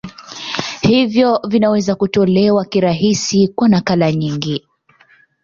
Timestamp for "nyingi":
4.11-4.67